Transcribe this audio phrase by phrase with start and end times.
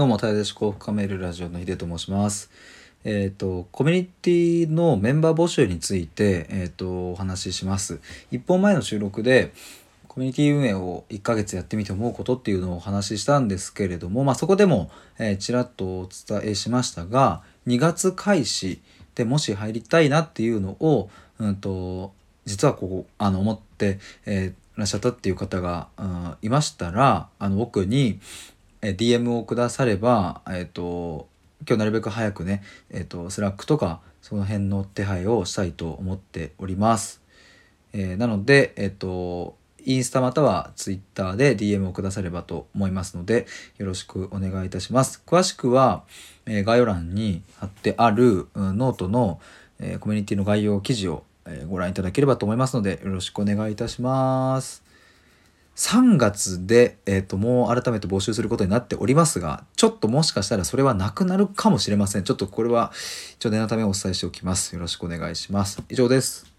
[0.00, 2.50] どうも、大田思考を深めるラジオの秀と申します。
[3.04, 8.00] えっ、と、コミュニティのメンバー募集について、えっ、と、お話しします。
[8.30, 9.52] 一本前の収録で、
[10.08, 18.80] コミュニティ運営を1ヶ月やってみて思うことっていうのをお話ししたんですけれども、まあ、そこでも、えー、ちらっとお伝えしましたが、2月開始
[19.14, 22.14] でもし入りたいなっていうのを、うんと、
[22.46, 28.18] 実はこう、あの、思って、えーらっしゃったっていう方が、うん、いましたら、あの、僕に、
[28.82, 31.28] え DM をくだされば、えっ、と、
[31.66, 37.22] 今日なるべく早くね、えっ、と、 Slack とか、その辺の手配をしたいと思っております。
[37.92, 43.46] えー、なので、えっ、と、インスタまたはツイッターで DM をくださればと思いますので、
[43.78, 45.22] よろしくお願いいたします。
[45.26, 46.04] 詳しくは、
[46.46, 49.40] え、概要欄に貼ってある、ノートの、
[49.78, 54.82] え、コミュニティの概要記事を、え、ご覧いただければと思いますので、よろしくお願いいたします。
[55.80, 62.22] 3月で、えっ、ー、と、もう改めて募集することになっておりますが、ちょっともしかしたらそれはなくなるかもしれません。
[62.22, 62.92] ちょっとこれは、
[63.38, 64.74] 一応念のためお伝えしておきます。
[64.74, 65.82] よろしくお願いします。
[65.88, 66.49] 以上です。